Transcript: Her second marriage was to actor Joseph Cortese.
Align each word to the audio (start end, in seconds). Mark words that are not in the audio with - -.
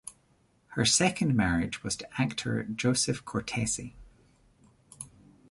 Her 0.69 0.83
second 0.83 1.35
marriage 1.35 1.83
was 1.83 1.95
to 1.97 2.11
actor 2.19 2.63
Joseph 2.63 3.23
Cortese. 3.23 3.93